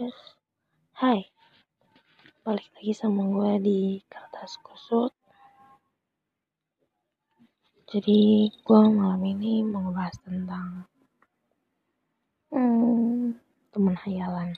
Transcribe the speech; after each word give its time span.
Yes. 0.00 0.16
Hai. 0.96 1.28
Balik 2.40 2.72
lagi 2.72 2.96
sama 2.96 3.20
gue 3.20 3.52
di 3.60 3.80
kertas 4.08 4.56
kusut. 4.64 5.12
Jadi 7.84 8.48
gue 8.48 8.80
malam 8.96 9.20
ini 9.20 9.60
mau 9.60 9.84
ngebahas 9.84 10.16
tentang 10.24 10.88
hmm, 12.48 13.36
teman 13.76 13.96
hayalan. 14.00 14.56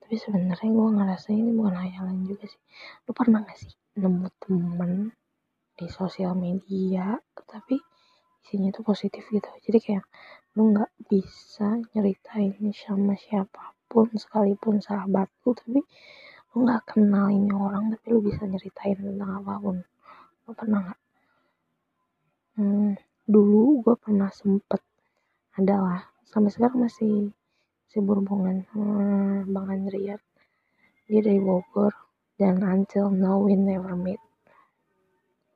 Tapi 0.00 0.16
sebenarnya 0.16 0.72
gue 0.72 0.88
ngerasa 0.88 1.28
ini 1.36 1.52
bukan 1.52 1.76
hayalan 1.76 2.24
juga 2.24 2.48
sih. 2.48 2.62
Lu 3.04 3.12
pernah 3.12 3.44
gak 3.44 3.60
sih 3.60 3.76
nemu 4.00 4.32
temen 4.40 5.12
di 5.76 5.84
sosial 5.92 6.32
media 6.32 7.12
tapi 7.44 7.76
isinya 8.40 8.72
tuh 8.72 8.88
positif 8.88 9.28
gitu. 9.28 9.52
Jadi 9.68 9.78
kayak 9.84 10.08
lu 10.56 10.72
nggak 10.72 10.96
bisa 11.12 11.76
nyeritain 11.92 12.56
sama 12.72 13.12
siapa 13.88 14.04
pun 14.04 14.20
sekalipun 14.20 14.76
sahabat 14.84 15.32
lu 15.48 15.56
tapi 15.56 15.80
lu 16.52 16.56
nggak 16.60 16.92
kenal 16.92 17.32
ini 17.32 17.48
orang 17.48 17.88
tapi 17.96 18.12
lu 18.12 18.20
bisa 18.20 18.44
nyeritain 18.44 19.00
tentang 19.00 19.40
apa 19.40 19.56
pun. 19.56 19.76
Lu 20.44 20.52
pernah 20.52 20.80
nggak? 20.84 21.00
Hmm, 22.60 22.92
dulu 23.24 23.80
gue 23.80 23.96
pernah 23.96 24.28
sempet 24.28 24.84
adalah 25.56 26.04
sampai 26.28 26.52
sekarang 26.52 26.84
masih 26.84 27.32
masih 27.88 28.00
berhubungan 28.04 28.60
sama 28.68 29.00
Bang 29.48 29.72
Andriat 29.72 30.20
dia 31.08 31.20
dari 31.24 31.40
Bogor 31.40 31.96
dan 32.36 32.60
until 32.60 33.08
now 33.08 33.40
we 33.40 33.56
never 33.56 33.96
meet. 33.96 34.20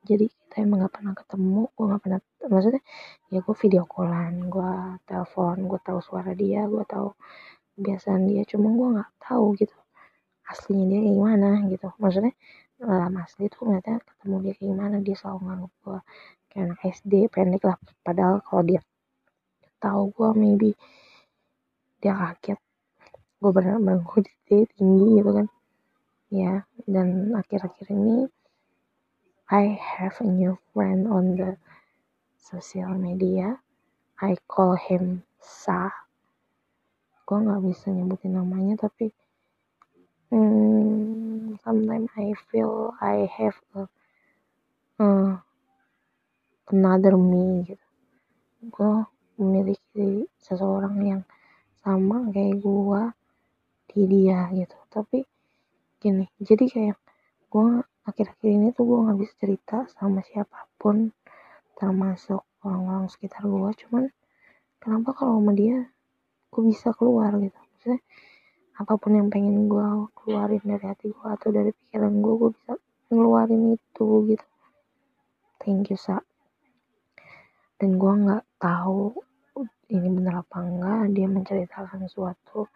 Jadi 0.08 0.32
kita 0.32 0.64
emang 0.64 0.88
gak 0.88 0.96
pernah 0.96 1.12
ketemu 1.12 1.68
gue 1.68 1.84
gak 1.84 2.00
pernah 2.00 2.20
maksudnya 2.48 2.82
ya 3.28 3.44
gue 3.44 3.56
video 3.60 3.84
callan 3.84 4.48
gue 4.48 4.72
telepon 5.04 5.68
gue 5.68 5.80
tahu 5.84 6.00
suara 6.00 6.32
dia 6.32 6.64
gue 6.64 6.84
tahu 6.88 7.12
kebiasaan 7.76 8.28
dia 8.28 8.42
cuma 8.48 8.68
gue 8.72 8.88
nggak 8.98 9.10
tahu 9.22 9.56
gitu 9.58 9.76
aslinya 10.48 10.84
dia 10.88 11.00
kayak 11.00 11.14
gimana 11.16 11.50
gitu 11.72 11.88
maksudnya 11.96 12.34
dalam 12.82 13.14
asli 13.22 13.46
tuh 13.46 13.62
ngeliatnya 13.68 13.96
ketemu 14.02 14.36
dia 14.42 14.52
kayak 14.58 14.70
gimana 14.74 14.96
dia 15.00 15.16
selalu 15.16 15.38
nganggep 15.46 15.72
gue 15.82 15.98
kayak 16.50 16.64
anak 16.66 16.80
SD 16.82 17.12
pendek 17.30 17.62
lah 17.62 17.78
padahal 18.02 18.36
kalau 18.42 18.62
dia 18.66 18.80
tahu 19.78 20.02
gue 20.12 20.28
maybe 20.36 20.70
dia 22.02 22.12
kaget 22.14 22.60
gue 23.42 23.50
bener-bener 23.50 24.02
gue 24.02 24.20
tinggi 24.50 25.08
gitu 25.18 25.30
kan 25.30 25.46
ya 26.32 26.64
dan 26.86 27.36
akhir-akhir 27.36 27.86
ini 27.90 28.26
I 29.52 29.76
have 29.76 30.16
a 30.20 30.24
new 30.24 30.56
friend 30.72 31.04
on 31.06 31.36
the 31.36 31.60
social 32.40 32.88
media. 32.96 33.60
I 34.16 34.40
call 34.48 34.80
him 34.80 35.28
Sa. 35.36 35.92
Gue 37.22 37.38
nggak 37.38 37.62
bisa 37.62 37.94
nyebutin 37.94 38.34
namanya 38.34 38.74
tapi 38.88 39.12
hmm, 40.32 41.58
sometimes 41.62 42.10
I 42.16 42.34
feel 42.48 42.96
I 42.98 43.28
have 43.28 43.56
a, 43.76 43.82
uh, 44.98 45.32
another 46.72 47.14
me 47.20 47.68
gitu. 47.68 47.86
Gue 48.72 48.94
memiliki 49.36 50.26
seseorang 50.40 50.96
yang 51.02 51.22
sama 51.82 52.30
kayak 52.32 52.62
gue 52.62 53.02
di 53.92 54.02
dia 54.08 54.48
gitu. 54.56 54.76
Tapi 54.88 55.22
gini, 56.00 56.26
jadi 56.40 56.64
kayak 56.66 56.98
gue 57.52 57.84
akhir-akhir 58.02 58.48
ini 58.48 58.74
tuh 58.74 58.82
gue 58.88 58.98
nggak 59.04 59.18
bisa 59.20 59.34
cerita 59.38 59.76
sama 59.92 60.24
siapa 60.26 60.66
pun 60.74 61.14
termasuk 61.78 62.42
orang-orang 62.66 63.06
sekitar 63.06 63.46
gue 63.46 63.70
cuman 63.86 64.10
kenapa 64.82 65.14
kalau 65.14 65.38
sama 65.38 65.52
dia 65.54 65.91
gue 66.52 66.62
bisa 66.68 66.92
keluar 66.92 67.32
gitu. 67.40 67.56
Maksudnya 67.56 68.00
apa 68.76 68.92
pun 69.00 69.16
yang 69.16 69.32
pengen 69.32 69.72
gue 69.72 69.88
keluarin 70.12 70.60
dari 70.60 70.84
hati 70.84 71.08
gue 71.08 71.28
atau 71.28 71.48
dari 71.48 71.72
pikiran 71.72 72.12
gue 72.20 72.34
gue 72.36 72.50
bisa 72.52 72.72
ngeluarin 73.08 73.72
itu 73.72 74.06
gitu. 74.28 74.46
Thank 75.64 75.88
you 75.88 75.96
sa. 75.96 76.20
Dan 77.80 77.96
gue 77.96 78.12
nggak 78.12 78.44
tahu 78.60 79.16
ini 79.88 80.08
bener 80.12 80.44
apa 80.44 80.60
enggak 80.60 81.16
dia 81.16 81.26
menceritakan 81.26 82.04
suatu 82.06 82.68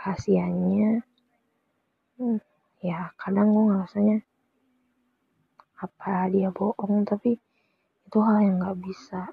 rahasianya. 0.00 1.04
Hmm 2.16 2.40
ya 2.82 3.14
kadang 3.14 3.54
gue 3.54 3.64
ngerasanya 3.70 4.18
apa 5.78 6.26
dia 6.34 6.50
bohong 6.50 7.06
tapi 7.06 7.38
itu 8.02 8.18
hal 8.18 8.42
yang 8.42 8.58
nggak 8.58 8.78
bisa 8.82 9.30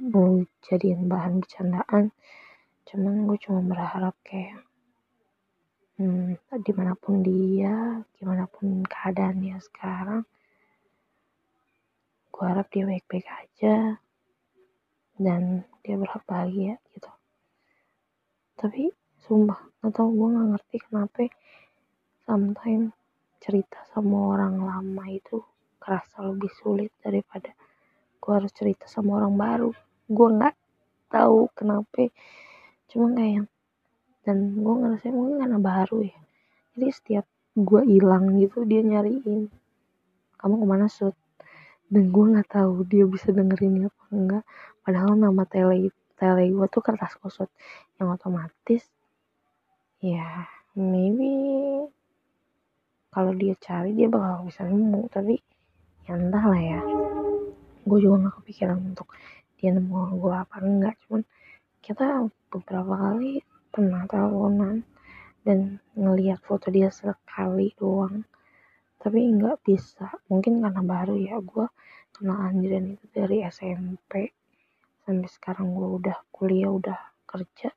lu 0.00 0.42
jadiin 0.66 1.06
bahan 1.06 1.38
bercandaan 1.38 2.10
cuman 2.84 3.26
gue 3.30 3.38
cuma 3.38 3.60
berharap 3.62 4.14
kayak 4.26 4.62
hmm, 5.98 6.34
di 6.62 6.72
mana 6.74 6.98
pun 6.98 7.22
dia 7.22 8.02
gimana 8.18 8.50
pun 8.50 8.82
keadaan 8.82 9.38
dia 9.38 9.58
sekarang 9.62 10.26
gue 12.34 12.44
harap 12.44 12.66
dia 12.74 12.82
baik-baik 12.82 13.26
aja 13.30 14.02
dan 15.14 15.62
dia 15.86 15.94
berhak 15.94 16.26
bahagia 16.26 16.82
gitu. 16.90 17.10
Tapi 18.58 18.90
sumpah 19.22 19.70
gak 19.78 19.94
tau 19.94 20.10
gue 20.10 20.28
gak 20.34 20.48
ngerti 20.58 20.76
kenapa 20.90 21.30
sometimes 22.26 22.90
cerita 23.38 23.78
sama 23.94 24.34
orang 24.34 24.58
lama 24.58 25.04
itu 25.06 25.38
kerasa 25.78 26.26
lebih 26.26 26.50
sulit 26.58 26.90
daripada 26.98 27.54
gue 28.24 28.32
harus 28.32 28.52
cerita 28.56 28.88
sama 28.88 29.20
orang 29.20 29.36
baru. 29.36 29.70
Gue 30.08 30.28
nggak 30.32 30.56
tahu 31.12 31.52
kenapa. 31.52 32.08
Cuma 32.88 33.12
kayak 33.12 33.44
dan 34.24 34.56
gue 34.56 34.74
ngerasa 34.80 35.12
mungkin 35.12 35.44
karena 35.44 35.60
baru 35.60 36.08
ya. 36.08 36.16
Jadi 36.72 36.86
setiap 36.88 37.26
gue 37.52 37.84
hilang 37.84 38.32
gitu 38.40 38.64
dia 38.64 38.80
nyariin 38.80 39.52
kamu 40.40 40.54
ke 40.56 40.66
mana 40.66 40.88
sud? 40.88 41.12
Dan 41.92 42.08
gue 42.08 42.24
nggak 42.32 42.48
tahu 42.48 42.88
dia 42.88 43.04
bisa 43.04 43.28
dengerin 43.28 43.92
apa 43.92 44.02
enggak. 44.08 44.44
Padahal 44.80 45.12
nama 45.20 45.44
tele 45.44 45.92
tele 46.16 46.48
gue 46.48 46.66
tuh 46.72 46.80
kertas 46.80 47.20
kosot 47.20 47.52
yang 48.00 48.08
otomatis 48.08 48.86
ya 49.98 50.46
maybe 50.78 51.28
kalau 53.10 53.34
dia 53.36 53.52
cari 53.60 53.92
dia 53.92 54.08
bakal 54.08 54.48
bisa 54.48 54.64
nemu. 54.64 55.12
Tapi 55.12 55.36
ya 56.08 56.16
entah 56.16 56.44
lah 56.48 56.62
ya 56.64 57.03
gue 57.84 57.98
juga 58.00 58.28
gak 58.28 58.34
kepikiran 58.42 58.78
untuk 58.80 59.08
dia 59.60 59.70
nemu 59.72 60.18
gue 60.20 60.34
apa 60.34 60.56
enggak 60.60 60.96
cuman 61.06 61.22
kita 61.84 62.24
beberapa 62.48 62.92
kali 62.96 63.44
pernah 63.68 64.08
teleponan 64.08 64.80
dan 65.44 65.76
ngeliat 65.92 66.40
foto 66.40 66.72
dia 66.72 66.88
sekali 66.88 67.76
doang. 67.76 68.24
Tapi 68.96 69.20
nggak 69.36 69.60
bisa 69.60 70.08
mungkin 70.32 70.64
karena 70.64 70.80
baru 70.80 71.14
ya 71.20 71.36
gue 71.44 71.66
kenal 72.16 72.40
Andrian 72.40 72.96
itu 72.96 73.04
dari 73.12 73.44
SMP 73.44 74.32
sampai 75.04 75.28
sekarang 75.28 75.76
gue 75.76 75.88
udah 76.00 76.16
kuliah 76.32 76.72
udah 76.72 76.96
kerja 77.28 77.68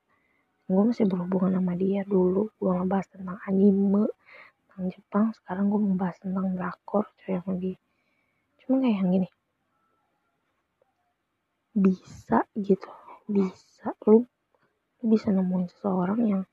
gue 0.68 0.84
masih 0.84 1.08
berhubungan 1.08 1.60
sama 1.60 1.76
dia 1.76 2.08
dulu. 2.08 2.48
Gue 2.56 2.72
ngebahas 2.72 3.08
tentang 3.12 3.40
anime 3.44 4.08
tentang 4.64 4.94
Jepang 4.94 5.26
sekarang 5.36 5.74
gue 5.74 5.82
membahas 5.84 6.16
tentang 6.24 6.54
drakor 6.54 7.10
coy 7.20 7.34
yang 7.34 7.48
lagi 7.50 7.74
cuma 8.62 8.84
kayak 8.84 9.00
yang 9.00 9.10
gini 9.10 9.30
bisa 11.78 12.42
gitu 12.58 12.90
bisa. 13.30 13.94
Lu, 14.10 14.26
lu 14.98 15.06
bisa 15.14 15.30
nemuin 15.30 15.70
seseorang 15.70 16.22
yang 16.26 16.44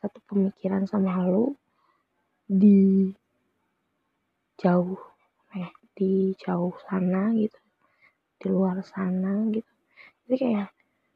satu 0.00 0.18
pemikiran 0.24 0.88
sama 0.88 1.28
lu 1.28 1.52
di 2.48 3.12
jauh 4.56 4.98
eh 5.52 5.70
di 5.92 6.32
jauh 6.40 6.72
sana 6.88 7.36
gitu 7.36 7.60
di 8.40 8.46
luar 8.48 8.80
sana 8.80 9.44
gitu. 9.52 9.68
Jadi 10.24 10.36
kayak 10.40 10.68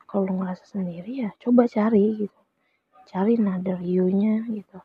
kalau 0.04 0.28
lu 0.28 0.44
ngerasa 0.44 0.64
sendiri 0.68 1.24
ya 1.24 1.30
coba 1.40 1.64
cari 1.64 2.28
gitu 2.28 2.40
cari 3.06 3.38
nada 3.38 3.78
view 3.78 4.10
nya 4.10 4.42
gitu. 4.50 4.78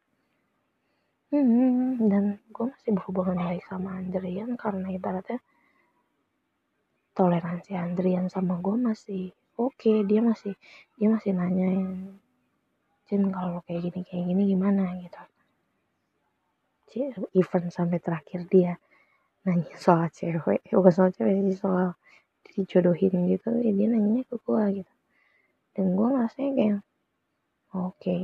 Hmm, 1.31 1.97
dan 2.11 2.43
gue 2.51 2.65
masih 2.69 2.91
berhubungan 2.91 3.39
baik 3.39 3.63
sama 3.65 3.97
Andrian 3.97 4.59
karena 4.59 4.91
ibaratnya 4.91 5.39
toleransi 7.11 7.75
Andrian 7.75 8.31
sama 8.31 8.59
gue 8.63 8.77
masih 8.79 9.23
oke 9.59 9.75
okay. 9.75 10.07
dia 10.07 10.23
masih 10.23 10.55
dia 10.95 11.07
masih 11.11 11.31
nanyain 11.35 12.15
Cin 13.07 13.27
kalau 13.35 13.59
kayak 13.67 13.91
gini 13.91 14.01
kayak 14.07 14.25
gini 14.31 14.43
gimana 14.55 14.95
gitu 15.03 15.19
event 17.35 17.71
sampai 17.71 17.99
terakhir 18.03 18.47
dia 18.51 18.79
nanya 19.47 19.73
soal 19.79 20.07
cewek 20.11 20.61
bukan 20.69 20.93
soal 20.93 21.09
cewek 21.15 21.39
sih 21.49 21.57
soal 21.57 21.95
dijodohin 22.51 23.31
gitu 23.31 23.49
ya 23.63 23.71
dia 23.71 23.87
nanya 23.89 24.21
ke 24.27 24.35
gue 24.35 24.63
gitu 24.83 24.93
dan 25.75 25.85
gue 25.95 26.07
ngerasanya 26.07 26.51
kayak 26.55 26.79
oke 27.71 27.95
okay. 27.97 28.23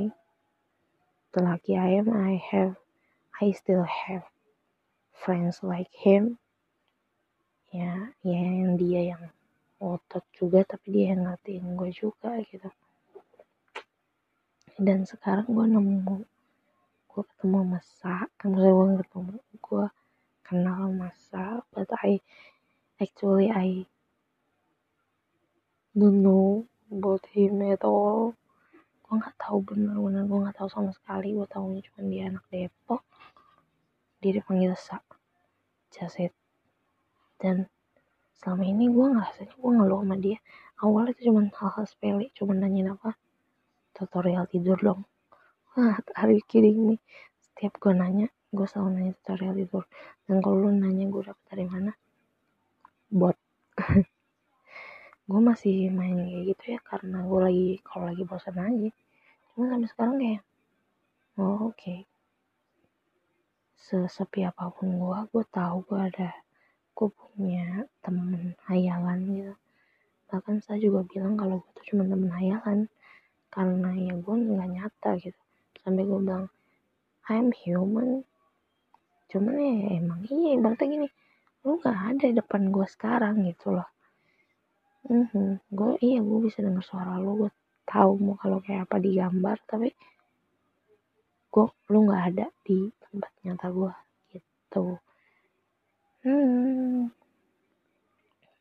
lucky 1.38 1.78
I 1.78 2.02
am 2.02 2.12
I 2.12 2.40
have 2.52 2.76
I 3.40 3.54
still 3.54 3.86
have 3.86 4.26
friends 5.14 5.62
like 5.64 5.94
him 5.94 6.42
ya 7.78 7.94
ya 8.26 8.42
yang 8.42 8.74
dia 8.82 9.02
yang 9.14 9.24
otot 9.78 10.26
juga 10.34 10.66
tapi 10.66 10.90
dia 10.90 11.14
yang 11.14 11.30
ngertiin 11.30 11.78
gue 11.78 11.92
juga 11.94 12.42
gitu. 12.50 12.70
Dan 14.82 15.06
sekarang 15.06 15.46
gue 15.46 15.66
nemu 15.70 16.18
gue 17.10 17.24
ketemu 17.34 17.60
masa 17.78 18.30
maksudnya 18.42 18.74
gue 18.74 18.86
ketemu 19.06 19.36
gue 19.62 19.86
kenal 20.42 20.82
masa 20.94 21.62
but 21.74 21.90
I 22.02 22.22
actually 22.98 23.54
I 23.54 23.86
don't 25.94 26.22
know 26.26 26.66
about 26.90 27.26
him 27.30 27.62
at 27.62 27.86
all. 27.86 28.34
Gue 29.06 29.14
nggak 29.22 29.38
tahu 29.38 29.58
bener-bener 29.62 30.26
gue 30.26 30.40
nggak 30.50 30.58
tahu 30.58 30.70
sama 30.74 30.90
sekali. 30.98 31.38
Gue 31.38 31.46
tahunya 31.46 31.82
cuma 31.86 32.02
dia 32.10 32.24
anak 32.34 32.46
Depok. 32.50 33.06
Dia 34.22 34.42
dipanggil 34.42 34.74
Sa. 34.74 34.98
Jaset 35.94 36.34
dan 37.38 37.70
selama 38.38 38.64
ini 38.66 38.86
gue 38.90 39.06
ngerasanya 39.14 39.54
gue 39.58 39.72
ngeluh 39.74 40.02
sama 40.06 40.16
dia. 40.18 40.38
Awalnya 40.78 41.12
itu 41.18 41.22
cuma 41.34 41.42
hal-hal 41.50 41.86
sepele 41.90 42.26
cuma 42.38 42.54
nanyain 42.54 42.94
apa? 42.94 43.18
Tutorial 43.98 44.46
tidur 44.46 44.78
dong. 44.78 45.02
Are 46.18 46.32
you 46.34 46.42
kidding 46.46 46.86
me? 46.86 46.98
Setiap 47.42 47.78
gue 47.82 47.94
nanya 47.94 48.28
gue 48.54 48.66
selalu 48.70 48.90
nanya 48.94 49.14
tutorial 49.22 49.54
tidur. 49.58 49.84
Dan 50.26 50.42
kalau 50.42 50.68
lu 50.68 50.70
nanya 50.74 51.06
gue 51.10 51.22
dapet 51.26 51.46
dari 51.50 51.66
mana? 51.66 51.92
Bot. 53.10 53.38
Gue 55.28 55.44
masih 55.44 55.92
main 55.92 56.16
kayak 56.24 56.44
gitu 56.56 56.64
ya 56.72 56.80
karena 56.88 57.20
gue 57.28 57.40
lagi 57.44 57.68
kalau 57.84 58.08
lagi 58.08 58.24
bosan 58.24 58.64
aja. 58.64 58.90
Cuma 59.52 59.68
sampai 59.68 59.90
sekarang 59.92 60.16
kayak 60.24 60.42
oh 61.36 61.68
oke. 61.68 61.76
Okay. 61.76 62.00
sesepi 63.76 64.48
apa 64.48 64.72
pun 64.72 64.96
gue 64.96 65.20
gue 65.32 65.44
tahu 65.52 65.84
gue 65.84 66.00
ada 66.00 66.32
gue 66.98 67.10
punya 67.14 67.86
temen 68.02 68.58
hayalan 68.66 69.20
gitu. 69.30 69.54
Bahkan 70.34 70.66
saya 70.66 70.82
juga 70.82 71.06
bilang 71.06 71.38
kalau 71.38 71.62
gue 71.62 71.72
tuh 71.78 71.86
cuma 71.94 72.10
temen 72.10 72.34
hayalan 72.34 72.90
karena 73.54 73.90
ya 73.94 74.14
gue 74.18 74.34
nggak 74.34 74.70
nyata 74.74 75.12
gitu. 75.22 75.42
Sampai 75.86 76.10
gue 76.10 76.20
bilang 76.26 76.50
I'm 77.30 77.54
human. 77.54 78.26
Cuman 79.30 79.54
ya 79.62 80.02
emang 80.02 80.26
iya 80.26 80.58
ibaratnya 80.58 80.88
gini 80.90 81.08
lu 81.68 81.84
nggak 81.84 82.00
ada 82.16 82.26
di 82.32 82.36
depan 82.40 82.72
gue 82.72 82.88
sekarang 82.90 83.46
gitu 83.46 83.78
loh. 83.78 83.90
Mm 85.06 85.62
gue 85.70 85.92
iya 86.02 86.20
gue 86.26 86.40
bisa 86.42 86.66
dengar 86.66 86.82
suara 86.82 87.22
lu 87.22 87.46
gue 87.46 87.52
tahu 87.86 88.20
mau 88.20 88.36
kalau 88.42 88.58
kayak 88.60 88.90
apa 88.90 88.98
di 89.00 89.16
gambar 89.16 89.58
tapi 89.70 89.90
gue 91.54 91.66
lu 91.94 92.00
nggak 92.10 92.24
ada 92.34 92.46
di 92.66 92.92
tempat 93.00 93.32
nyata 93.46 93.68
gue 93.72 93.94
gitu 94.36 95.00
hmm. 96.28 97.08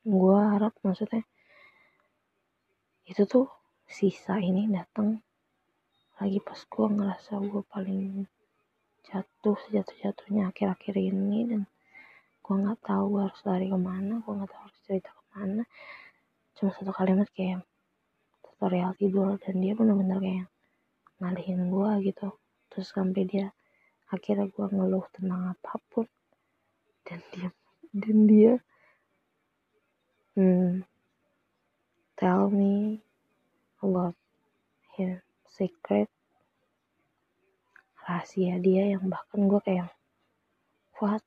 Gue 0.07 0.39
harap 0.39 0.71
maksudnya 0.87 1.27
itu 3.11 3.23
tuh 3.27 3.51
sisa 3.87 4.39
ini 4.39 4.71
datang 4.71 5.19
lagi 6.19 6.39
pas 6.43 6.59
gue 6.59 6.87
ngerasa 6.91 7.39
gue 7.43 7.63
paling 7.71 8.27
jatuh 9.07 9.55
sejatuh-jatuhnya 9.67 10.51
akhir-akhir 10.51 10.95
ini 10.99 11.47
dan 11.47 11.63
gue 12.43 12.55
nggak 12.55 12.83
tahu 12.83 13.19
gue 13.19 13.23
harus 13.27 13.43
lari 13.47 13.67
ke 13.71 13.79
mana 13.79 14.23
gue 14.23 14.33
nggak 14.35 14.51
tahu 14.51 14.63
harus 14.63 14.79
cerita 14.87 15.11
ke 15.11 15.23
mana. 15.35 15.63
Cuma 16.55 16.71
satu 16.71 16.91
kalimat 16.95 17.29
kayak 17.35 17.63
tutorial 18.43 18.95
tidur 18.99 19.39
dan 19.43 19.55
dia 19.59 19.75
bener-bener 19.75 20.19
kayak 20.23 20.47
ngalihin 21.19 21.71
gue 21.71 21.91
gitu. 22.11 22.29
Terus 22.71 22.89
sampai 22.91 23.23
dia 23.27 23.47
akhirnya 24.11 24.47
gue 24.51 24.67
ngeluh 24.71 25.07
tentang 25.15 25.55
apa 25.55 25.79
pun 25.91 26.07
dan 27.06 27.20
dia 27.31 27.49
dan 27.94 28.17
dia 28.26 28.53
hmm, 30.35 30.85
tell 32.19 32.50
me 32.50 33.00
about 33.81 34.19
his 34.99 35.23
secret. 35.47 36.11
Rahasia 38.06 38.61
dia 38.62 38.94
yang 38.94 39.08
bahkan 39.11 39.49
gue 39.50 39.61
kayak 39.64 39.91
what? 41.00 41.25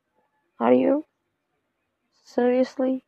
Are 0.60 0.76
you? 0.76 1.08
Seriously? 2.24 3.04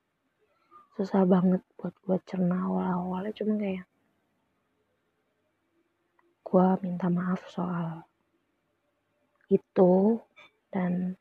Susah 0.95 1.23
banget 1.23 1.63
buat 1.79 1.95
gue 2.03 2.18
cerna 2.27 2.68
awal-awalnya. 2.68 3.31
Cuma 3.35 3.56
kayak 3.59 3.88
gue 6.51 6.68
minta 6.83 7.07
maaf 7.07 7.47
soal 7.47 8.03
itu 9.47 10.19
dan 10.68 11.15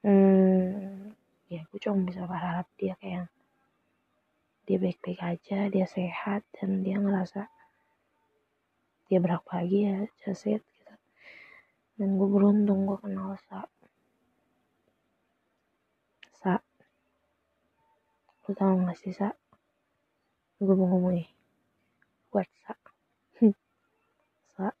hmm, 0.00 1.12
ya 1.52 1.67
gue 1.78 1.86
cuma 1.86 2.10
bisa 2.10 2.26
berharap 2.26 2.66
dia 2.74 2.98
kayak 2.98 3.30
dia 4.66 4.82
baik-baik 4.82 5.22
aja 5.22 5.70
dia 5.70 5.86
sehat 5.86 6.42
dan 6.58 6.82
dia 6.82 6.98
ngerasa 6.98 7.46
dia 9.06 9.22
berbahagia 9.22 10.10
jaset 10.18 10.58
gitu. 10.58 10.94
Dan 11.94 12.18
gue 12.18 12.26
beruntung 12.26 12.82
gue 12.82 12.98
kenal 12.98 13.38
Sa. 13.46 13.70
Sa. 16.34 16.58
Lu 18.50 18.58
tau 18.58 18.74
gak 18.82 18.98
sih 18.98 19.14
Sa? 19.14 19.30
Gue 20.58 20.74
mau 20.74 20.90
ngomong 20.90 21.14
nih. 21.14 21.30
Buat 22.34 22.50
Sa. 22.66 22.74
Sa. 24.58 24.74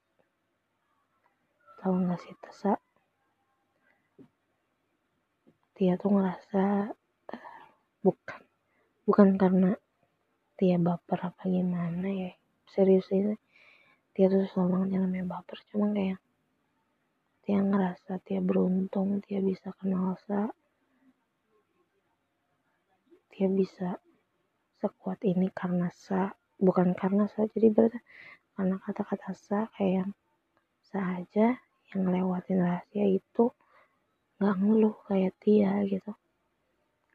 Tau 1.78 1.94
gak 1.94 2.18
sih 2.26 2.34
Sa 2.50 2.87
dia 5.78 5.94
tuh 5.94 6.10
ngerasa 6.10 6.90
bukan 8.02 8.40
bukan 9.06 9.38
karena 9.38 9.78
dia 10.58 10.74
baper 10.74 11.30
apa 11.30 11.46
gimana 11.46 12.10
ya 12.10 12.34
serius 12.66 13.06
ini 13.14 13.38
dia 14.10 14.26
tuh 14.26 14.42
selalu 14.50 14.74
banget 14.74 14.88
yang 14.98 15.02
namanya 15.06 15.38
baper 15.38 15.58
cuma 15.70 15.94
kayak 15.94 16.18
dia 17.46 17.62
ngerasa 17.62 18.18
dia 18.26 18.42
beruntung 18.42 19.22
dia 19.22 19.38
bisa 19.38 19.70
kenal 19.78 20.18
sa 20.26 20.50
dia 23.30 23.46
bisa 23.46 24.02
sekuat 24.82 25.22
ini 25.22 25.46
karena 25.54 25.94
sa 25.94 26.34
bukan 26.58 26.90
karena 26.98 27.30
sa 27.30 27.46
jadi 27.46 27.70
berarti 27.70 28.02
karena 28.58 28.82
kata-kata 28.82 29.30
sa 29.38 29.70
kayak 29.78 30.02
yang 30.02 30.10
sa 30.90 31.22
aja 31.22 31.54
yang 31.94 32.00
ngelewatin 32.02 32.66
rahasia 32.66 33.06
itu 33.06 33.54
nggak 34.38 34.56
ngeluh 34.62 34.96
kayak 35.10 35.34
dia 35.42 35.82
gitu. 35.90 36.14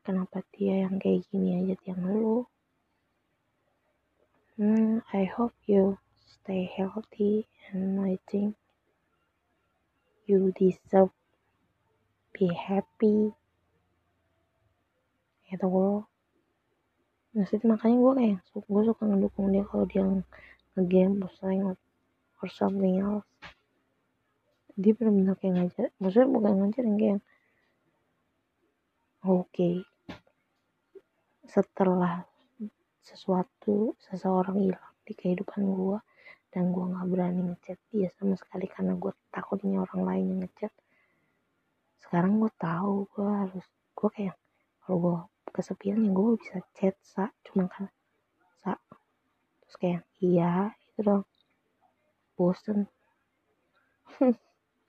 Kenapa 0.03 0.43
dia 0.51 0.83
yang 0.83 0.99
kayak 0.99 1.23
gini 1.31 1.63
aja 1.63 1.73
dia 1.79 1.95
ngeluh? 1.95 2.43
Hmm 4.59 4.99
I 5.15 5.23
hope 5.25 5.55
you 5.65 5.97
stay 6.27 6.67
healthy 6.67 7.47
and 7.71 7.97
I 8.03 8.19
think 8.27 8.59
you 10.27 10.51
deserve 10.51 11.15
be 12.35 12.51
happy. 12.51 13.31
Gitu. 15.47 15.68
Loh 15.68 16.11
maksudnya 17.33 17.73
makanya 17.73 17.97
gue 17.97 18.13
kayak 18.13 18.37
gue 18.53 18.81
suka 18.85 19.03
ngedukung 19.09 19.49
dia 19.49 19.65
kalau 19.65 19.85
dia 19.89 20.06
ngegame 20.77 21.25
or 21.25 21.73
or 22.42 22.49
something 22.53 23.01
else 23.01 23.25
dia 24.73 24.94
benar-benar 24.97 25.35
kayak 25.37 25.53
ngajar. 25.57 25.87
Maksudnya 26.01 26.30
bukan 26.30 26.53
ngajar 26.59 26.83
yang 26.85 26.97
kayak 26.99 27.21
oke. 29.23 29.49
Okay, 29.49 29.75
setelah 31.45 32.25
sesuatu 33.03 33.94
seseorang 33.99 34.57
hilang 34.63 34.94
di 35.03 35.13
kehidupan 35.13 35.61
gue 35.68 35.99
dan 36.49 36.71
gue 36.71 36.85
nggak 36.85 37.07
berani 37.11 37.42
ngechat 37.51 37.77
dia 37.92 38.07
sama 38.15 38.39
sekali 38.39 38.65
karena 38.71 38.95
gue 38.95 39.11
takutnya 39.30 39.83
orang 39.83 40.01
lain 40.07 40.25
yang 40.33 40.39
ngechat. 40.47 40.73
Sekarang 42.01 42.42
gue 42.42 42.51
tahu 42.57 43.06
gue 43.13 43.30
harus 43.30 43.65
gue 43.94 44.09
kayak 44.09 44.35
kalau 44.81 44.97
gue 44.97 45.18
kesepian 45.53 46.01
ya 46.01 46.09
gue 46.09 46.27
bisa 46.39 46.57
chat 46.73 46.95
sa. 47.06 47.30
Cuma 47.45 47.69
kan 47.69 47.89
sa. 48.57 48.80
Terus 49.65 49.75
kayak 49.77 50.01
iya 50.18 50.73
itu 50.89 51.01
dong. 51.06 51.23
Bosen 52.33 52.89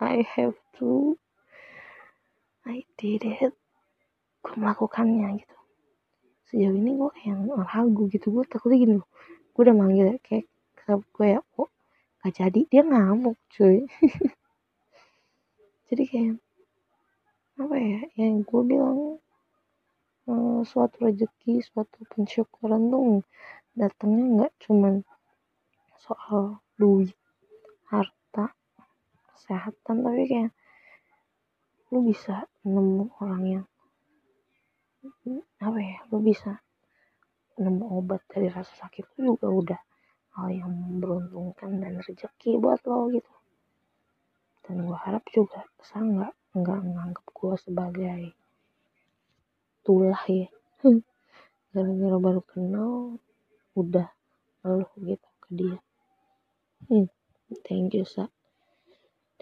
I 0.00 0.26
have 0.36 0.58
to 0.78 1.18
It 3.14 3.54
gue 4.44 4.54
melakukannya 4.60 5.40
gitu. 5.40 5.56
Sejauh 6.50 6.76
ini 6.76 6.98
gue 6.98 7.10
kayak 7.14 7.38
ragu 7.70 8.10
gitu. 8.10 8.26
Gue 8.34 8.44
takutnya 8.44 8.78
gini 8.82 8.94
loh 9.00 9.08
gue 9.54 9.62
udah 9.62 9.76
manggil 9.78 10.18
kayak 10.26 10.50
gue 10.90 11.26
ya 11.30 11.40
oh 11.56 11.70
gak 12.20 12.32
jadi. 12.42 12.60
Dia 12.68 12.82
ngamuk 12.82 13.38
cuy. 13.54 13.86
Jadi 15.88 16.04
kayak 16.10 16.34
apa 17.54 17.76
ya 17.78 18.00
yang 18.18 18.42
gue 18.42 18.62
bilang 18.66 19.22
uh, 20.26 20.60
suatu 20.66 21.06
rezeki 21.06 21.62
suatu 21.62 22.02
pensyukuran 22.10 22.90
tuh 22.90 23.22
datangnya 23.78 24.24
nggak 24.26 24.52
cuman 24.66 24.94
soal 26.02 26.58
duit 26.74 27.14
harta 27.86 28.58
kesehatan 29.30 30.02
tapi 30.02 30.22
kayak 30.26 30.52
lu 31.94 32.10
bisa 32.10 32.50
nemu 32.64 33.04
orang 33.20 33.44
yang 33.44 33.66
apa 35.60 35.78
ya 35.84 35.98
lu 36.08 36.24
bisa 36.24 36.64
nemu 37.60 37.84
obat 38.00 38.24
dari 38.26 38.48
rasa 38.48 38.72
sakit 38.82 39.04
lu 39.20 39.36
juga 39.36 39.46
udah 39.52 39.80
hal 40.34 40.48
yang 40.50 40.72
beruntungkan 40.98 41.78
dan 41.78 42.02
rezeki 42.02 42.58
buat 42.58 42.82
lo 42.88 43.06
gitu. 43.14 43.30
Dan 44.66 44.82
gue 44.88 44.98
harap 44.98 45.22
juga 45.30 45.62
saya 45.78 46.02
nggak 46.02 46.32
nggak 46.58 46.80
nganggap 46.82 47.26
gue 47.30 47.54
sebagai 47.60 48.20
tulah 49.86 50.22
ya. 50.26 50.48
Gara-gara 51.74 52.16
baru 52.18 52.42
kenal 52.42 53.20
udah 53.78 54.08
lalu 54.66 55.14
gitu 55.14 55.28
ke 55.38 55.48
dia. 55.54 55.78
Hmm, 56.90 57.06
thank 57.62 57.94
you 57.94 58.02
sa 58.02 58.26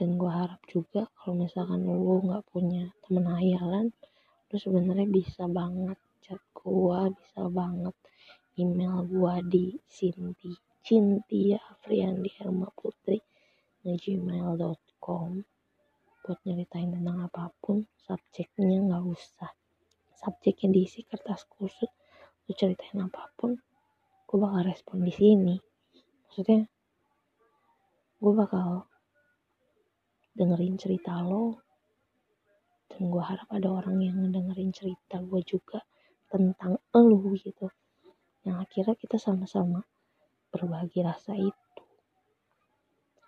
dan 0.02 0.18
gue 0.18 0.32
harap 0.34 0.58
juga 0.66 1.06
kalau 1.14 1.46
misalkan 1.46 1.86
lo 1.86 2.18
nggak 2.18 2.42
punya 2.50 2.90
temen 3.06 3.22
hayalan 3.22 3.86
lu 4.50 4.56
sebenarnya 4.58 5.06
bisa 5.06 5.46
banget 5.46 5.94
chat 6.18 6.42
gue 6.50 6.98
bisa 7.14 7.46
banget 7.46 7.94
email 8.58 9.06
gue 9.06 9.34
di 9.46 9.66
Cinti 9.86 10.50
Cintia 10.82 11.62
Friandi 11.86 12.34
Herma 12.34 12.66
Putri 12.74 13.22
gmail.com 13.86 15.30
buat 16.22 16.38
nyeritain 16.46 16.90
tentang 16.90 17.26
apa 17.26 17.50
pun 17.58 17.82
subjeknya 17.98 18.78
nggak 18.82 19.04
usah. 19.10 19.50
Subjeknya 20.18 20.70
diisi 20.70 21.02
kertas 21.02 21.46
kusut 21.50 21.90
lu 22.46 22.54
ceritain 22.54 22.98
apa 23.02 23.30
pun 23.34 23.58
gue 24.26 24.38
bakal 24.38 24.62
respon 24.66 25.02
di 25.02 25.10
sini. 25.14 25.54
Maksudnya 26.26 26.66
gue 28.22 28.32
bakal 28.38 28.86
dengerin 30.36 30.76
cerita 30.80 31.20
lo. 31.24 31.60
Dan 32.88 33.08
gue 33.08 33.22
harap 33.24 33.48
ada 33.48 33.68
orang 33.72 34.00
yang 34.04 34.16
ngedengerin 34.20 34.72
cerita 34.72 35.20
gue 35.20 35.40
juga 35.44 35.80
tentang 36.28 36.76
elu 36.92 37.36
gitu. 37.40 37.68
Yang 38.44 38.56
akhirnya 38.68 38.96
kita 38.98 39.16
sama-sama 39.16 39.80
berbagi 40.52 41.00
rasa 41.00 41.36
itu. 41.36 41.82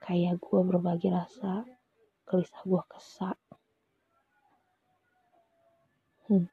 Kayak 0.04 0.37
gue 0.40 0.61
berbagi 0.61 1.08
rasa 1.08 1.64
gelisah 2.25 2.62
gue 2.64 2.82
kesak 2.88 3.37
hmm. 6.28 6.49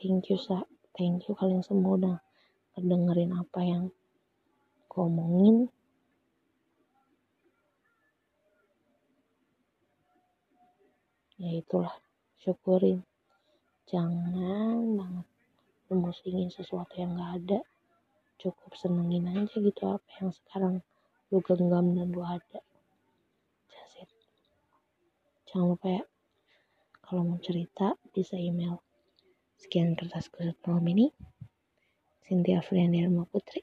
thank 0.00 0.32
you 0.32 0.38
sa. 0.40 0.64
Thank 0.96 1.28
you 1.28 1.36
kalian 1.36 1.60
semua 1.60 2.00
udah 2.00 2.16
ngedengerin 2.76 3.36
apa 3.36 3.60
yang 3.60 3.84
gue 4.88 5.02
omongin 5.04 5.68
ya 11.40 11.50
itulah 11.56 11.94
syukurin. 12.40 13.04
Jangan 13.86 14.98
banget 14.98 15.26
lu 15.86 15.94
musingin 16.02 16.50
sesuatu 16.50 16.98
yang 16.98 17.14
gak 17.14 17.32
ada. 17.42 17.60
Cukup 18.36 18.76
senengin 18.76 19.30
aja 19.32 19.56
gitu 19.56 19.82
apa 19.86 20.08
yang 20.20 20.30
sekarang 20.34 20.74
lu 21.32 21.38
genggam 21.40 21.96
dan 21.96 22.12
lu 22.12 22.20
ada. 22.20 22.60
Just 23.70 24.04
it. 24.04 24.10
Jangan 25.48 25.76
lupa 25.76 25.88
ya 26.00 26.04
kalau 27.06 27.22
mau 27.22 27.38
cerita 27.38 27.94
bisa 28.10 28.34
email 28.34 28.82
sekian 29.56 29.94
kertas 29.94 30.28
kusut 30.28 30.58
malam 30.66 30.84
ini. 30.90 31.06
Cynthia 32.26 32.58
Friandirma 32.58 33.22
Putri 33.30 33.62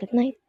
good 0.00 0.12
night 0.12 0.40